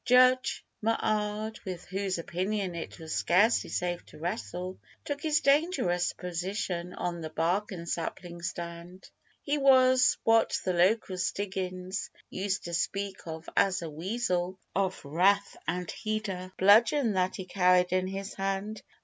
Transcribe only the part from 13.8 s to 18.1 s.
a 'wessel 'Of wrath,' and he'd a bludgeon that he carried in